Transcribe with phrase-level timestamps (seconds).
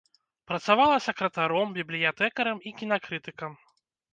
[0.51, 3.51] Працавала сакратаром, бібліятэкарам і кінакрытыкам.